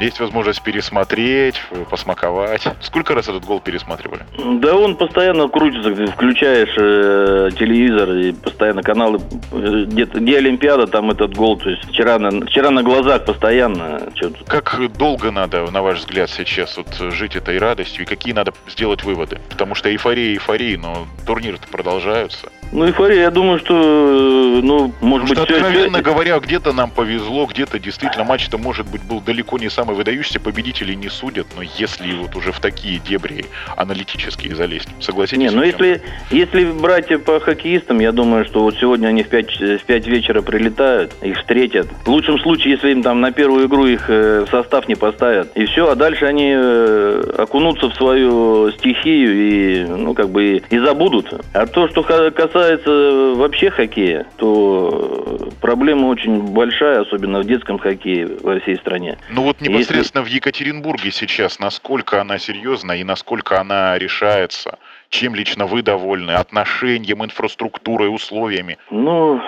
Есть 0.00 0.20
возможность 0.20 0.62
пересмотреть, 0.62 1.60
посмаковать. 1.90 2.64
Сколько 2.80 3.14
раз 3.14 3.28
этот 3.28 3.44
гол 3.44 3.60
пересматривали? 3.60 4.22
Да 4.60 4.74
он 4.76 4.96
постоянно 4.96 5.48
крутится, 5.48 6.06
включаешь 6.12 6.74
э, 6.78 7.50
телевизор 7.58 8.10
и 8.12 8.35
постоянно 8.42 8.82
каналы, 8.82 9.20
где, 9.52 10.04
где 10.04 10.38
Олимпиада, 10.38 10.86
там 10.86 11.10
этот 11.10 11.34
гол. 11.34 11.58
То 11.58 11.70
есть 11.70 11.84
вчера 11.88 12.18
на, 12.18 12.46
вчера 12.46 12.70
на 12.70 12.82
глазах 12.82 13.24
постоянно. 13.24 14.10
Что-то. 14.14 14.44
Как 14.44 14.78
долго 14.96 15.30
надо, 15.30 15.70
на 15.70 15.82
ваш 15.82 15.98
взгляд, 15.98 16.30
сейчас 16.30 16.76
вот 16.76 16.94
жить 17.12 17.36
этой 17.36 17.58
радостью 17.58 18.04
и 18.04 18.06
какие 18.06 18.32
надо 18.32 18.52
сделать 18.68 19.04
выводы? 19.04 19.40
Потому 19.48 19.74
что 19.74 19.90
эйфория 19.90 20.32
эйфория, 20.32 20.78
но 20.78 21.06
турниры-то 21.26 21.68
продолжаются. 21.68 22.48
Ну, 22.72 22.86
эйфория, 22.86 23.22
я 23.22 23.30
думаю, 23.30 23.58
что, 23.58 23.74
ну, 23.74 24.92
может 25.00 25.28
Потому 25.28 25.28
быть... 25.28 25.38
Что, 25.38 25.42
откровенно 25.42 25.98
все... 25.98 26.02
говоря, 26.02 26.38
где-то 26.38 26.72
нам 26.72 26.90
повезло, 26.90 27.46
где-то 27.46 27.78
действительно 27.78 28.24
матч-то, 28.24 28.58
может 28.58 28.86
быть, 28.86 29.02
был 29.02 29.20
далеко 29.20 29.58
не 29.58 29.70
самый 29.70 29.94
выдающийся, 29.94 30.40
победителей 30.40 30.96
не 30.96 31.08
судят, 31.08 31.46
но 31.56 31.62
если 31.62 32.12
вот 32.14 32.34
уже 32.34 32.52
в 32.52 32.60
такие 32.60 32.98
дебри 32.98 33.46
аналитические 33.76 34.54
залезть, 34.54 34.88
согласитесь? 35.00 35.38
Не, 35.38 35.50
ну 35.50 35.62
если, 35.62 36.02
если 36.30 36.64
брать 36.64 37.06
по 37.24 37.38
хоккеистам, 37.38 38.00
я 38.00 38.10
думаю, 38.10 38.44
что 38.44 38.62
вот 38.62 38.76
сегодня 38.80 39.08
они 39.08 39.22
в 39.22 39.28
5, 39.28 39.80
в 39.80 39.84
5 39.84 40.06
вечера 40.08 40.42
прилетают, 40.42 41.14
их 41.22 41.38
встретят. 41.38 41.86
В 42.04 42.08
лучшем 42.08 42.38
случае, 42.40 42.74
если 42.74 42.90
им 42.90 43.02
там 43.02 43.20
на 43.20 43.30
первую 43.30 43.68
игру 43.68 43.86
их 43.86 44.10
э, 44.10 44.44
в 44.46 44.50
состав 44.50 44.88
не 44.88 44.96
поставят. 44.96 45.56
И 45.56 45.66
все, 45.66 45.88
а 45.88 45.94
дальше 45.94 46.24
они 46.24 46.52
э, 46.54 47.34
окунутся 47.38 47.88
в 47.88 47.94
свою 47.94 48.72
стихию 48.72 49.34
и, 49.34 49.84
ну, 49.84 50.14
как 50.14 50.30
бы, 50.30 50.62
и 50.68 50.78
забудут. 50.78 51.32
А 51.52 51.66
то, 51.66 51.88
что 51.88 52.02
касается 52.02 52.55
касается 52.56 53.34
вообще 53.36 53.68
хоккея, 53.70 54.26
то 54.36 55.50
проблема 55.60 56.06
очень 56.06 56.40
большая, 56.40 57.02
особенно 57.02 57.40
в 57.40 57.44
детском 57.44 57.78
хоккее 57.78 58.28
во 58.42 58.58
всей 58.60 58.76
стране. 58.76 59.18
Ну 59.30 59.42
вот 59.42 59.60
непосредственно 59.60 60.22
Если... 60.22 60.32
в 60.32 60.36
Екатеринбурге 60.36 61.10
сейчас, 61.10 61.58
насколько 61.58 62.18
она 62.20 62.38
серьезна 62.38 62.92
и 62.92 63.04
насколько 63.04 63.60
она 63.60 63.98
решается? 63.98 64.78
Чем 65.10 65.34
лично 65.34 65.66
вы 65.66 65.82
довольны? 65.82 66.30
Отношением, 66.30 67.22
инфраструктурой, 67.24 68.12
условиями? 68.12 68.78
Ну, 68.90 69.40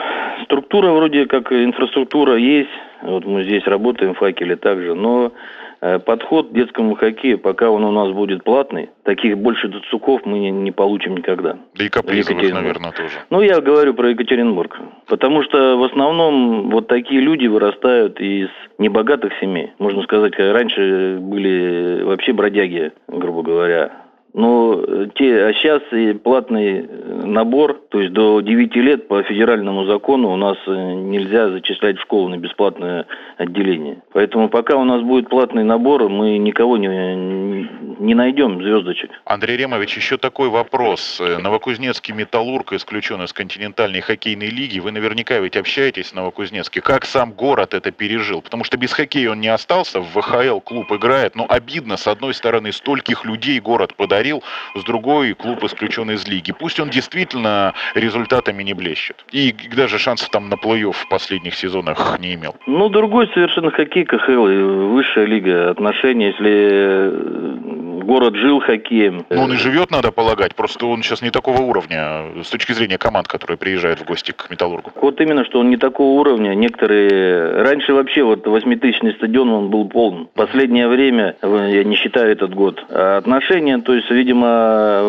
структура 0.45 0.91
вроде 0.93 1.25
как 1.27 1.51
инфраструктура 1.51 2.37
есть. 2.37 2.71
Вот 3.03 3.25
мы 3.25 3.45
здесь 3.45 3.65
работаем 3.67 4.15
в 4.15 4.19
факеле 4.19 4.57
также, 4.57 4.95
но 4.95 5.33
Э, 5.33 5.68
подход 5.81 6.51
к 6.51 6.53
детскому 6.53 6.95
хоккею, 6.95 7.39
пока 7.39 7.71
он 7.71 7.85
у 7.85 7.93
нас 7.93 8.13
будет 8.13 8.45
платный, 8.45 8.91
таких 9.05 9.39
больше 9.39 9.69
Дацуков 9.69 10.23
мы 10.25 10.39
не, 10.39 10.51
не 10.51 10.73
получим 10.73 11.17
никогда. 11.17 11.59
Да 11.77 11.85
и 11.85 11.89
Капризовых, 11.89 12.53
наверное, 12.53 12.93
тоже. 12.93 13.15
Ну, 13.31 13.41
я 13.41 13.61
говорю 13.61 13.95
про 13.95 14.11
Екатеринбург. 14.11 14.79
Потому 15.07 15.43
что 15.43 15.77
в 15.77 15.85
основном 15.85 16.71
вот 16.71 16.89
такие 16.89 17.21
люди 17.21 17.47
вырастают 17.47 18.21
из 18.21 18.49
небогатых 18.79 19.33
семей. 19.41 19.73
Можно 19.79 20.03
сказать, 20.03 20.39
раньше 20.39 21.19
были 21.21 22.03
вообще 22.03 22.33
бродяги, 22.33 22.93
грубо 23.09 23.43
говоря. 23.43 24.08
Но 24.35 24.85
э, 24.87 25.09
те, 25.15 25.47
а 25.47 25.53
сейчас 25.55 25.83
и 25.91 26.13
платный 26.13 26.87
э, 26.87 27.23
набор, 27.25 27.81
то 27.89 28.01
есть 28.01 28.13
до 28.13 28.41
9 28.41 28.77
лет 28.77 29.09
по 29.09 29.23
федеральному 29.23 29.87
закону 29.87 30.31
у 30.31 30.37
нас 30.37 30.59
э, 30.67 30.71
нельзя 30.71 31.49
зачислять 31.51 31.99
в 31.99 32.03
школу 32.03 32.29
на 32.29 32.37
бесплатное 32.37 33.07
отделение. 33.39 34.03
Поэтому 34.13 34.49
пока 34.51 34.77
у 34.77 34.85
нас 34.85 35.03
будет 35.03 35.29
платный 35.31 35.65
набор, 35.65 36.09
мы 36.11 36.37
никого 36.37 36.77
не, 36.77 37.67
не 37.99 38.15
найдем 38.15 38.63
звездочек. 38.63 39.11
Андрей 39.25 39.57
Ремович, 39.57 39.97
еще 39.97 40.19
такой 40.19 40.51
вопрос. 40.51 41.21
Новокузнецкий 41.41 42.15
«Металлург» 42.15 42.75
исключен 42.75 43.23
из 43.23 43.33
континентальной 43.33 44.03
хоккейной 44.03 44.51
лиги. 44.51 44.79
Вы 44.79 44.93
наверняка 44.93 45.39
ведь 45.39 45.57
общаетесь 45.57 46.13
в 46.13 46.15
Новокузнецке. 46.15 46.83
Как 46.83 47.07
сам 47.07 47.33
город 47.33 47.73
это 47.73 47.91
пережил? 47.91 48.43
Потому 48.43 48.65
что 48.65 48.77
без 48.77 48.93
хоккея 48.93 49.31
он 49.31 49.41
не 49.41 49.49
остался. 49.49 50.01
В 50.01 50.21
ВХЛ 50.21 50.61
клуб 50.61 50.93
играет. 50.93 51.35
Но 51.35 51.47
обидно, 51.49 51.97
с 51.97 52.07
одной 52.07 52.35
стороны, 52.35 52.73
стольких 52.73 53.25
людей 53.25 53.59
город 53.61 53.95
подарил 53.95 54.18
подарил, 54.19 54.43
с 54.75 54.83
другой 54.85 55.35
клуб 55.35 55.63
исключен 55.63 56.11
из 56.11 56.27
лиги. 56.27 56.53
Пусть 56.53 56.81
он 56.81 56.91
действительно 56.91 57.75
результатами 57.95 58.65
не 58.65 58.75
блещет. 58.75 59.25
И 59.31 59.55
даже 59.77 59.99
шансов 59.99 60.29
там 60.31 60.49
на 60.49 60.55
плей-офф 60.55 60.93
в 60.93 61.09
последних 61.09 61.55
сезонах 61.55 62.19
не 62.19 62.35
имел. 62.35 62.57
Ну, 62.67 62.89
другой 62.89 63.29
совершенно 63.33 63.71
хоккей, 63.71 64.05
КХЛ, 64.05 64.47
высшая 64.93 65.27
лига 65.27 65.71
отношений, 65.71 66.27
если 66.27 68.03
город 68.03 68.35
жил 68.37 68.61
хоккеем. 68.61 69.25
Ну, 69.31 69.43
он 69.43 69.53
и 69.53 69.57
живет, 69.57 69.91
надо 69.91 70.11
полагать, 70.11 70.55
просто 70.55 70.87
он 70.87 71.03
сейчас 71.03 71.23
не 71.23 71.31
такого 71.31 71.61
уровня 71.61 72.43
с 72.43 72.49
точки 72.49 72.73
зрения 72.73 72.99
команд, 72.99 73.29
которые 73.29 73.59
приезжают 73.59 74.01
в 74.01 74.05
гости 74.05 74.33
к 74.33 74.51
Металлургу. 74.51 74.93
Вот 75.01 75.21
именно, 75.21 75.45
что 75.45 75.61
он 75.61 75.71
не 75.71 75.77
такого 75.77 76.19
уровня. 76.21 76.55
Некоторые... 76.55 77.63
Раньше 77.63 77.93
вообще 77.93 78.23
вот 78.23 78.47
восьмитысячный 78.47 79.13
стадион, 79.13 79.51
он 79.51 79.69
был 79.69 79.89
полон. 79.89 80.29
Последнее 80.35 80.89
время, 80.89 81.37
я 81.43 81.85
не 81.85 81.97
считаю 81.97 82.33
этот 82.33 82.55
год, 82.55 82.85
а 82.89 83.19
отношения, 83.19 83.79
то 83.79 83.95
есть, 83.95 84.08
видимо, 84.15 85.01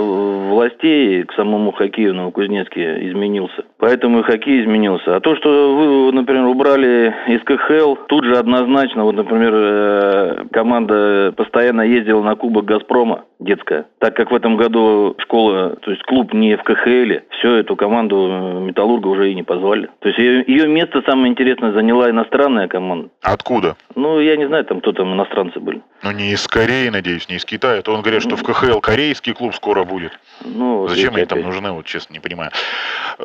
властей 0.49 1.23
к 1.23 1.33
самому 1.33 1.71
хоккею 1.71 2.13
Новокузнецке 2.13 3.07
изменился. 3.07 3.65
Поэтому 3.79 4.19
и 4.19 4.23
хоккей 4.23 4.61
изменился. 4.61 5.15
А 5.15 5.19
то, 5.19 5.35
что 5.35 5.75
вы, 5.75 6.11
например, 6.11 6.45
убрали 6.45 7.15
из 7.27 7.41
КХЛ, 7.43 7.95
тут 8.07 8.25
же 8.25 8.37
однозначно, 8.37 9.03
вот, 9.03 9.15
например, 9.15 9.53
э, 9.55 10.45
команда 10.51 11.33
постоянно 11.35 11.81
ездила 11.81 12.21
на 12.21 12.35
Кубок 12.35 12.65
«Газпром», 12.65 12.89
«Газпрома» 12.89 13.25
детская. 13.39 13.85
Так 13.99 14.15
как 14.15 14.31
в 14.31 14.35
этом 14.35 14.57
году 14.57 15.15
школа, 15.19 15.77
то 15.81 15.91
есть 15.91 16.03
клуб 16.03 16.33
не 16.33 16.57
в 16.57 16.63
КХЛ, 16.63 17.23
все, 17.37 17.55
эту 17.55 17.75
команду 17.75 18.27
э, 18.29 18.59
«Металлурга» 18.61 19.07
уже 19.07 19.31
и 19.31 19.35
не 19.35 19.43
позвали. 19.43 19.89
То 19.99 20.09
есть 20.09 20.19
ее, 20.19 20.43
ее 20.45 20.67
место, 20.67 21.01
самое 21.05 21.31
интересное, 21.31 21.71
заняла 21.71 22.09
иностранная 22.09 22.67
команда. 22.67 23.09
Откуда? 23.21 23.75
Ну, 23.95 24.19
я 24.19 24.35
не 24.35 24.47
знаю, 24.47 24.65
там 24.65 24.81
кто 24.81 24.91
там 24.91 25.13
иностранцы 25.13 25.59
были. 25.59 25.81
Ну, 26.03 26.11
не 26.11 26.31
из 26.31 26.47
Кореи, 26.47 26.89
надеюсь, 26.89 27.29
не 27.29 27.35
из 27.35 27.45
Китая. 27.45 27.81
То 27.81 27.93
он 27.93 28.01
говорит, 28.01 28.21
что 28.21 28.35
в 28.35 28.43
КХЛ 28.43 28.79
корейский 28.79 29.33
клуб 29.33 29.55
скоро 29.55 29.83
будет. 29.83 30.17
Ну, 30.43 30.87
Зачем 30.87 31.15
они 31.15 31.25
там 31.25 31.41
нужны, 31.41 31.71
вот 31.71 31.85
честно 31.85 32.13
не 32.13 32.19
понимаю. 32.19 32.51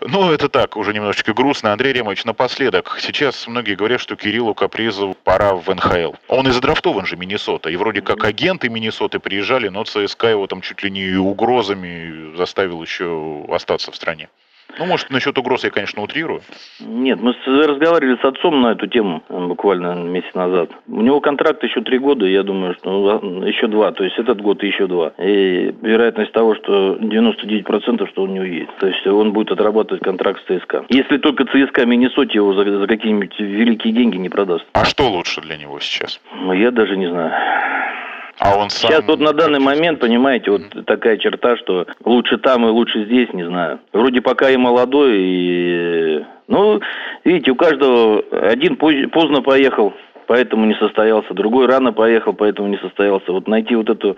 Ну, 0.02 0.30
это 0.30 0.43
так, 0.48 0.76
уже 0.76 0.92
немножечко 0.92 1.34
грустно. 1.34 1.72
Андрей 1.72 1.92
Ремович, 1.92 2.24
напоследок. 2.24 2.98
Сейчас 3.00 3.46
многие 3.46 3.74
говорят, 3.74 4.00
что 4.00 4.16
Кириллу 4.16 4.54
Капризову 4.54 5.14
пора 5.24 5.54
в 5.54 5.72
НХЛ. 5.72 6.14
Он 6.28 6.48
и 6.48 6.50
задрафтован 6.50 7.06
же 7.06 7.16
Миннесота. 7.16 7.70
И 7.70 7.76
вроде 7.76 8.02
как 8.02 8.24
агенты 8.24 8.68
Миннесоты 8.68 9.18
приезжали, 9.18 9.68
но 9.68 9.84
ЦСКА 9.84 10.28
его 10.28 10.46
там 10.46 10.60
чуть 10.60 10.82
ли 10.82 10.90
не 10.90 11.16
угрозами 11.16 12.36
заставил 12.36 12.82
еще 12.82 13.44
остаться 13.48 13.90
в 13.90 13.96
стране. 13.96 14.28
Ну, 14.78 14.86
может, 14.86 15.10
насчет 15.10 15.36
угроз 15.38 15.64
я, 15.64 15.70
конечно, 15.70 16.02
утрирую. 16.02 16.40
Нет, 16.80 17.20
мы 17.20 17.34
разговаривали 17.66 18.16
с 18.20 18.24
отцом 18.24 18.60
на 18.62 18.72
эту 18.72 18.86
тему 18.86 19.22
э, 19.28 19.46
буквально 19.46 19.94
месяц 19.94 20.34
назад. 20.34 20.70
У 20.88 21.00
него 21.00 21.20
контракт 21.20 21.62
еще 21.62 21.80
три 21.80 21.98
года, 21.98 22.26
я 22.26 22.42
думаю, 22.42 22.74
что 22.74 23.20
ну, 23.20 23.46
еще 23.46 23.68
два. 23.68 23.92
То 23.92 24.04
есть 24.04 24.18
этот 24.18 24.40
год 24.40 24.62
и 24.62 24.66
еще 24.66 24.86
два. 24.86 25.12
И 25.18 25.74
вероятность 25.82 26.32
того, 26.32 26.54
что 26.56 26.96
99% 26.96 28.08
что 28.08 28.22
он 28.22 28.34
не 28.34 28.40
уедет. 28.40 28.76
То 28.78 28.88
есть 28.88 29.06
он 29.06 29.32
будет 29.32 29.52
отрабатывать 29.52 30.02
контракт 30.02 30.40
с 30.42 30.58
ЦСКА. 30.58 30.86
Если 30.88 31.18
только 31.18 31.44
ЦСКА 31.44 31.86
Миннесоте 31.86 32.38
его 32.38 32.54
за, 32.54 32.64
за 32.64 32.86
какие-нибудь 32.86 33.38
великие 33.38 33.92
деньги 33.92 34.16
не 34.16 34.28
продаст. 34.28 34.64
А 34.72 34.84
что 34.84 35.08
лучше 35.08 35.40
для 35.40 35.56
него 35.56 35.78
сейчас? 35.80 36.20
Ну, 36.34 36.52
я 36.52 36.70
даже 36.70 36.96
не 36.96 37.08
знаю. 37.08 37.32
А 38.38 38.56
он 38.56 38.70
сам... 38.70 38.90
Сейчас 38.90 39.04
вот 39.06 39.20
на 39.20 39.32
данный 39.32 39.60
момент, 39.60 40.00
понимаете, 40.00 40.50
вот 40.50 40.62
такая 40.86 41.16
черта, 41.18 41.56
что 41.56 41.86
лучше 42.04 42.38
там 42.38 42.66
и 42.66 42.70
лучше 42.70 43.04
здесь, 43.04 43.32
не 43.32 43.44
знаю. 43.44 43.80
Вроде 43.92 44.20
пока 44.20 44.50
и 44.50 44.56
молодой, 44.56 45.18
и... 45.18 46.24
Ну, 46.46 46.80
видите, 47.24 47.52
у 47.52 47.56
каждого 47.56 48.22
один 48.30 48.76
поздно 48.76 49.40
поехал, 49.40 49.94
поэтому 50.26 50.66
не 50.66 50.74
состоялся, 50.74 51.32
другой 51.32 51.66
рано 51.66 51.92
поехал, 51.92 52.34
поэтому 52.34 52.68
не 52.68 52.78
состоялся. 52.78 53.32
Вот 53.32 53.48
найти 53.48 53.74
вот 53.76 53.88
эту 53.88 54.16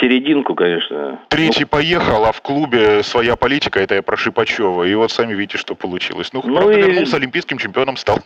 серединку, 0.00 0.54
конечно. 0.54 1.20
Третий 1.28 1.62
ну, 1.62 1.68
поехал, 1.68 2.24
а 2.24 2.32
в 2.32 2.40
клубе 2.40 3.02
своя 3.04 3.36
политика, 3.36 3.78
это 3.78 3.94
я 3.94 4.02
про 4.02 4.16
Шипачева. 4.16 4.84
И 4.84 4.94
вот 4.94 5.12
сами 5.12 5.34
видите, 5.34 5.58
что 5.58 5.74
получилось. 5.76 6.32
Ну, 6.32 6.42
ну 6.44 6.56
правда, 6.56 6.78
и... 6.78 6.82
вернулся, 6.82 7.16
олимпийским 7.16 7.58
чемпионом 7.58 7.96
стал. 7.96 8.18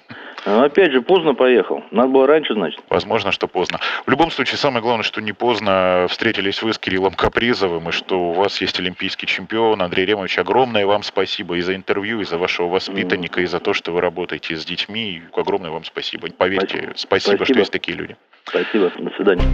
Ну, 0.46 0.62
опять 0.62 0.92
же, 0.92 1.03
поздно 1.03 1.35
поехал. 1.35 1.85
Надо 1.90 2.09
было 2.09 2.26
раньше, 2.26 2.55
значит. 2.55 2.81
Возможно, 2.88 3.33
что 3.33 3.46
поздно. 3.46 3.79
В 4.07 4.11
любом 4.11 4.31
случае, 4.31 4.59
самое 4.59 4.83
главное, 4.83 5.03
что 5.05 5.20
не 5.20 5.33
поздно 5.33 6.07
встретились 6.09 6.62
вы 6.62 6.72
с 6.72 6.79
Кириллом 6.79 7.14
Капризовым, 7.14 7.88
и 7.88 7.92
что 7.92 8.31
у 8.31 8.33
вас 8.33 8.61
есть 8.61 8.79
олимпийский 8.81 9.26
чемпион. 9.26 9.83
Андрей 9.83 10.07
Ремович, 10.07 10.38
огромное 10.38 10.87
вам 10.87 11.03
спасибо 11.03 11.57
и 11.57 11.61
за 11.61 11.74
интервью, 11.74 12.20
и 12.20 12.24
за 12.24 12.38
вашего 12.38 12.68
воспитанника, 12.68 13.40
mm. 13.40 13.44
и 13.44 13.46
за 13.46 13.61
то, 13.61 13.74
что 13.74 13.92
вы 13.92 14.00
работаете 14.00 14.57
с 14.57 14.64
детьми. 14.64 15.22
Огромное 15.35 15.70
вам 15.70 15.85
спасибо. 15.85 16.29
Поверьте, 16.37 16.92
спасибо, 16.94 16.96
спасибо, 16.96 17.37
спасибо. 17.37 17.44
что 17.44 17.59
есть 17.59 17.72
такие 17.72 17.96
люди. 17.96 18.16
Спасибо. 18.44 18.90
До 18.98 19.11
свидания. 19.16 19.44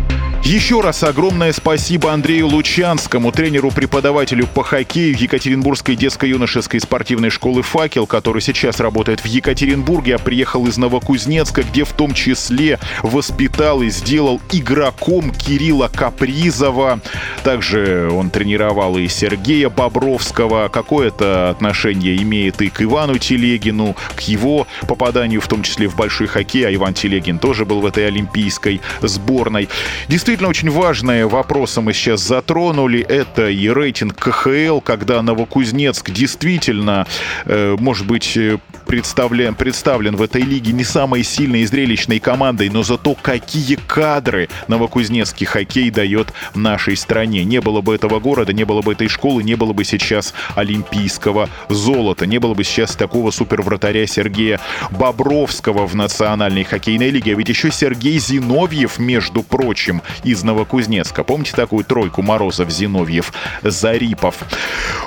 Еще 0.46 0.81
раз 0.81 1.03
огромное 1.03 1.53
спасибо 1.53 2.12
Андрею 2.12 2.46
Лучанскому, 2.46 3.33
тренеру-преподавателю 3.33 4.46
по 4.46 4.62
хоккею 4.62 5.16
Екатеринбургской 5.18 5.96
детско-юношеской 5.96 6.79
спортивной 6.79 7.31
школы 7.31 7.62
«Факел», 7.62 8.07
который 8.07 8.40
сейчас 8.40 8.79
работает 8.79 9.20
в 9.20 9.25
Екатеринбурге, 9.25 10.14
а 10.14 10.18
приехал 10.18 10.64
из 10.68 10.79
Новокузнецка, 10.79 11.64
где 11.64 11.83
в 11.83 11.92
том 11.92 12.14
числе 12.14 12.79
воспитал 13.03 13.83
и 13.83 13.90
сделал 13.90 14.40
игроком 14.53 15.33
Кирилла 15.33 15.90
Капризова. 15.92 17.01
Также 17.42 18.09
он 18.12 18.31
тренировал 18.31 18.96
и 18.99 19.09
Сергея 19.09 19.68
Бобровского. 19.68 20.68
Какое-то 20.68 21.51
отношение 21.51 22.22
имеет 22.22 22.62
и 22.62 22.68
к 22.68 22.83
Ивану 22.83 23.18
Телегину, 23.18 23.96
к 24.14 24.20
его 24.20 24.68
попаданию, 24.87 25.40
в 25.40 25.49
том 25.49 25.64
числе 25.64 25.88
в 25.88 25.96
большой 25.96 26.29
хоккей, 26.29 26.68
а 26.68 26.72
Иван 26.72 26.94
Телегин 26.94 27.40
тоже 27.40 27.64
был 27.64 27.81
в 27.81 27.87
этой 27.87 28.07
олимпийской 28.07 28.76
сборной. 29.03 29.69
Действительно, 30.09 30.49
очень 30.49 30.71
важные 30.71 31.27
вопросы 31.27 31.81
мы 31.81 31.93
сейчас 31.93 32.21
затронули. 32.21 33.01
Это 33.01 33.49
и 33.49 33.69
рейтинг 33.69 34.17
КХЛ, 34.17 34.81
когда 34.81 35.23
Новокузнецк 35.23 36.11
действительно, 36.11 37.07
э, 37.45 37.77
может 37.79 38.07
быть, 38.07 38.37
э, 38.37 38.59
представлен, 38.87 39.55
представлен 39.55 40.17
в 40.17 40.23
этой 40.23 40.43
лиге 40.43 40.73
не 40.73 40.85
самой 40.85 41.23
сильной 41.25 41.62
и 41.62 41.67
зрелищной 41.67 42.21
командой, 42.21 42.71
но 42.71 42.83
зато 42.83 43.15
какие 43.21 43.77
кадры 43.87 44.49
новокузнецкий 44.69 45.47
хоккей 45.47 45.91
дает 45.91 46.33
нашей 46.55 46.97
стране. 46.97 47.45
Не 47.45 47.61
было 47.61 47.81
бы 47.81 47.95
этого 47.95 48.21
города, 48.21 48.53
не 48.53 48.65
было 48.65 48.83
бы 48.83 48.93
этой 48.93 49.09
школы, 49.09 49.43
не 49.43 49.55
было 49.55 49.73
бы 49.73 49.85
сейчас 49.85 50.35
олимпийского 50.55 51.49
золота, 51.69 52.27
не 52.27 52.39
было 52.39 52.55
бы 52.55 52.65
сейчас 52.65 52.97
такого 52.97 53.31
супервратаря 53.31 54.07
Сергея 54.07 54.61
Бобровского 54.91 55.87
в 55.87 55.95
национальной 55.95 56.65
хоккейной 56.65 57.11
лиге. 57.11 57.33
А 57.33 57.37
ведь 57.37 57.49
еще 57.49 57.71
Сергей 57.71 58.19
Зиновьев, 58.19 58.65
между 58.98 59.42
прочим, 59.42 60.02
из 60.24 60.42
Новокузнецка. 60.42 61.24
Помните 61.24 61.52
такую 61.55 61.85
тройку 61.85 62.22
Морозов, 62.22 62.70
Зиновьев, 62.70 63.33
Зарипов? 63.62 64.37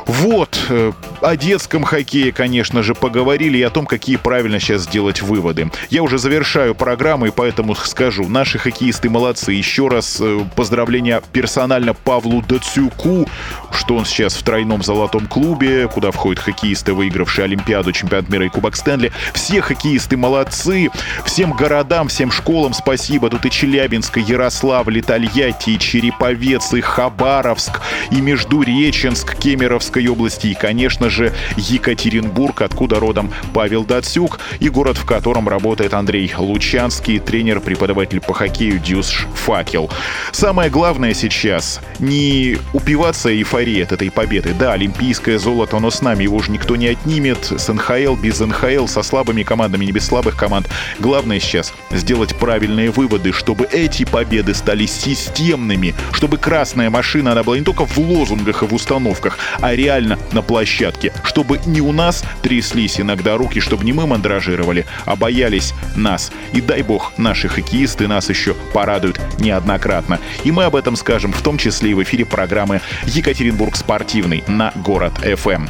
Вот, 0.05 0.59
э, 0.69 0.91
о 1.21 1.35
детском 1.35 1.83
хоккее, 1.83 2.31
конечно 2.31 2.83
же, 2.83 2.95
поговорили 2.95 3.57
и 3.57 3.61
о 3.61 3.69
том, 3.69 3.85
какие 3.85 4.15
правильно 4.15 4.59
сейчас 4.59 4.83
сделать 4.83 5.21
выводы. 5.21 5.71
Я 5.89 6.03
уже 6.03 6.17
завершаю 6.17 6.75
программу, 6.75 7.27
и 7.27 7.31
поэтому 7.31 7.75
скажу, 7.75 8.27
наши 8.27 8.57
хоккеисты 8.57 9.09
молодцы. 9.09 9.51
Еще 9.51 9.87
раз 9.87 10.17
э, 10.19 10.39
поздравления 10.55 11.21
персонально 11.31 11.93
Павлу 11.93 12.41
Дацюку, 12.41 13.27
что 13.71 13.95
он 13.95 14.05
сейчас 14.05 14.35
в 14.35 14.43
тройном 14.43 14.83
золотом 14.83 15.27
клубе, 15.27 15.87
куда 15.87 16.11
входят 16.11 16.39
хоккеисты, 16.39 16.93
выигравшие 16.93 17.45
Олимпиаду, 17.45 17.91
чемпионат 17.91 18.29
мира 18.29 18.45
и 18.45 18.49
Кубок 18.49 18.75
Стэнли. 18.75 19.11
Все 19.33 19.61
хоккеисты 19.61 20.17
молодцы, 20.17 20.89
всем 21.25 21.53
городам, 21.53 22.07
всем 22.07 22.31
школам 22.31 22.73
спасибо. 22.73 23.29
Тут 23.29 23.45
и 23.45 23.48
Челябинск, 23.49 24.17
и 24.17 24.21
Ярославль, 24.21 24.99
и 24.99 25.01
Тольятти, 25.01 25.77
Череповец, 25.77 26.73
и 26.73 26.81
Хабаровск, 26.81 27.81
и 28.11 28.21
Междуреченск, 28.21 29.35
Кемеровской 29.35 30.07
области, 30.07 30.47
и, 30.47 30.53
конечно 30.53 31.09
же, 31.09 31.33
Екатеринбург, 31.57 32.61
откуда 32.61 32.99
родом 32.99 33.31
Павел 33.53 33.83
Дацюк, 33.83 34.39
и 34.59 34.69
город, 34.69 34.97
в 34.97 35.05
котором 35.05 35.49
работает 35.49 35.93
Андрей 35.93 36.31
Лучанский, 36.37 37.19
тренер-преподаватель 37.19 38.21
по 38.21 38.33
хоккею 38.33 38.79
Дюс 38.79 39.25
Факел. 39.45 39.89
Самое 40.31 40.69
главное 40.69 41.13
сейчас 41.13 41.81
не 41.99 42.57
упиваться 42.73 43.29
эйфорией 43.29 43.83
от 43.83 43.91
этой 43.91 44.11
победы. 44.11 44.53
Да, 44.57 44.73
олимпийское 44.73 45.37
золото, 45.39 45.79
но 45.79 45.89
с 45.89 46.01
нами 46.01 46.23
его 46.23 46.37
уже 46.37 46.51
никто 46.51 46.75
не 46.75 46.87
отнимет. 46.87 47.51
С 47.57 47.71
НХЛ, 47.71 48.15
без 48.15 48.39
НХЛ, 48.39 48.87
со 48.87 49.03
слабыми 49.03 49.43
командами, 49.43 49.85
не 49.85 49.91
без 49.91 50.05
слабых 50.05 50.35
команд. 50.35 50.69
Главное 50.99 51.39
сейчас 51.39 51.73
сделать 51.91 52.35
правильные 52.35 52.91
выводы, 52.91 53.31
чтобы 53.39 53.67
эти 53.71 54.03
победы 54.03 54.53
стали 54.53 54.85
системными, 54.85 55.95
чтобы 56.11 56.37
красная 56.37 56.89
машина, 56.89 57.31
она 57.31 57.43
была 57.43 57.57
не 57.57 57.63
только 57.63 57.85
в 57.85 57.97
лозунгах 57.97 58.63
и 58.63 58.65
в 58.65 58.73
установках, 58.73 59.39
а 59.61 59.73
реально 59.73 60.19
на 60.33 60.41
площадке, 60.41 61.13
чтобы 61.23 61.59
не 61.65 61.79
у 61.79 61.93
нас 61.93 62.23
тряслись 62.41 62.99
иногда 62.99 63.37
руки, 63.37 63.61
чтобы 63.61 63.85
не 63.85 63.93
мы 63.93 64.05
мандражировали, 64.05 64.85
а 65.05 65.15
боялись 65.15 65.73
нас. 65.95 66.31
И 66.51 66.59
дай 66.59 66.81
бог, 66.81 67.13
наши 67.17 67.47
хоккеисты 67.47 68.07
нас 68.07 68.29
еще 68.29 68.55
порадуют 68.73 69.19
неоднократно. 69.39 70.19
И 70.43 70.51
мы 70.51 70.65
об 70.65 70.75
этом 70.75 70.95
скажем 70.95 71.31
в 71.31 71.41
том 71.41 71.57
числе 71.57 71.91
и 71.91 71.93
в 71.93 72.03
эфире 72.03 72.25
программы 72.25 72.81
«Екатеринбург 73.05 73.75
спортивный» 73.75 74.43
на 74.47 74.73
Город 74.75 75.13
ФМ. 75.19 75.67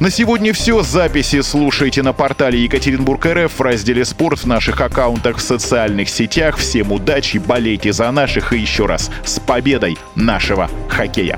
На 0.00 0.10
сегодня 0.10 0.52
все. 0.52 0.82
Записи 0.82 1.42
слушайте 1.42 2.02
на 2.02 2.12
портале 2.12 2.62
Екатеринбург 2.62 3.26
РФ 3.26 3.52
в 3.58 3.60
разделе 3.60 4.04
«Спорт» 4.04 4.40
в 4.40 4.46
наших 4.46 4.80
аккаунтах 4.80 5.36
в 5.36 5.42
социальных 5.42 6.08
сетях. 6.08 6.56
Всем 6.56 6.92
удачи, 7.02 7.38
болейте 7.38 7.92
за 7.92 8.10
наших 8.12 8.52
и 8.52 8.58
еще 8.58 8.86
раз 8.86 9.10
с 9.24 9.40
победой 9.40 9.98
нашего 10.14 10.70
хоккея. 10.88 11.36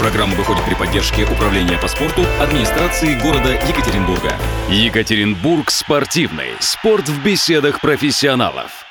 Программа 0.00 0.34
выходит 0.34 0.64
при 0.64 0.74
поддержке 0.74 1.24
Управления 1.24 1.78
по 1.78 1.88
спорту 1.88 2.24
администрации 2.40 3.18
города 3.20 3.50
Екатеринбурга. 3.68 4.32
Екатеринбург 4.68 5.70
спортивный. 5.70 6.50
Спорт 6.60 7.08
в 7.08 7.22
беседах 7.24 7.80
профессионалов. 7.80 8.87